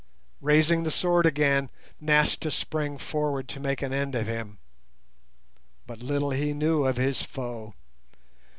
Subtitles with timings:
[0.41, 1.69] Raising the sword again,
[1.99, 4.57] Nasta sprang forward to make an end of him,
[5.85, 7.75] but little he knew his foe.